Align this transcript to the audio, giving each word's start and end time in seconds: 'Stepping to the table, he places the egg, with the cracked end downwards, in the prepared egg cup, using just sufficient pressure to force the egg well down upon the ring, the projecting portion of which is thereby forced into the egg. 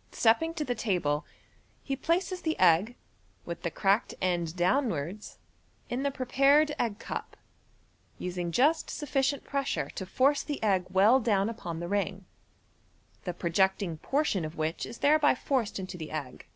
'Stepping 0.12 0.54
to 0.54 0.64
the 0.64 0.76
table, 0.76 1.26
he 1.82 1.96
places 1.96 2.42
the 2.42 2.56
egg, 2.60 2.94
with 3.44 3.62
the 3.62 3.72
cracked 3.72 4.14
end 4.20 4.54
downwards, 4.54 5.36
in 5.88 6.04
the 6.04 6.12
prepared 6.12 6.72
egg 6.78 7.00
cup, 7.00 7.36
using 8.16 8.52
just 8.52 8.88
sufficient 8.88 9.42
pressure 9.42 9.90
to 9.90 10.06
force 10.06 10.44
the 10.44 10.62
egg 10.62 10.86
well 10.90 11.18
down 11.18 11.48
upon 11.48 11.80
the 11.80 11.88
ring, 11.88 12.24
the 13.24 13.34
projecting 13.34 13.96
portion 13.98 14.44
of 14.44 14.56
which 14.56 14.86
is 14.86 14.98
thereby 14.98 15.34
forced 15.34 15.80
into 15.80 15.96
the 15.98 16.12
egg. 16.12 16.46